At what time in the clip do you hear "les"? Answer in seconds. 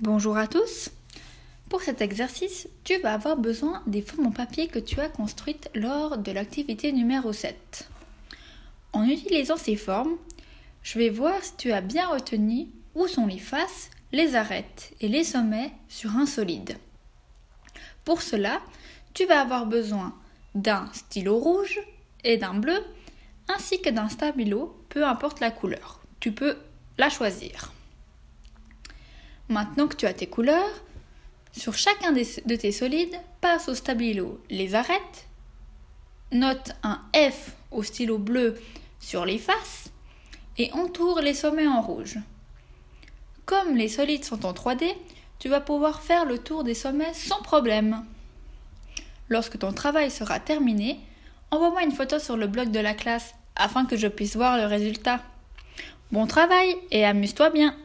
13.28-13.38, 14.10-14.34, 15.06-15.22, 34.50-34.74, 39.24-39.38, 41.20-41.34, 43.76-43.88